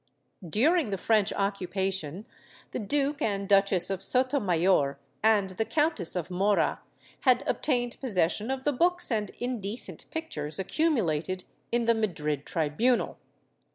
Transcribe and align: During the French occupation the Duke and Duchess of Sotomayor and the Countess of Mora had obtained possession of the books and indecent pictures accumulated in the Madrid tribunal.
During 0.49 0.89
the 0.89 0.97
French 0.97 1.31
occupation 1.33 2.25
the 2.71 2.79
Duke 2.79 3.21
and 3.21 3.47
Duchess 3.47 3.91
of 3.91 4.01
Sotomayor 4.01 4.97
and 5.21 5.51
the 5.51 5.63
Countess 5.63 6.15
of 6.15 6.31
Mora 6.31 6.81
had 7.19 7.43
obtained 7.45 7.99
possession 8.01 8.49
of 8.49 8.63
the 8.63 8.73
books 8.73 9.11
and 9.11 9.29
indecent 9.37 10.05
pictures 10.09 10.57
accumulated 10.57 11.43
in 11.71 11.85
the 11.85 11.93
Madrid 11.93 12.47
tribunal. 12.47 13.19